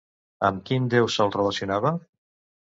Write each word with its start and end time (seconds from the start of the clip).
Amb 0.47 0.63
quin 0.69 0.87
déu 0.93 1.09
se'l 1.17 1.31
relacionava? 1.37 1.93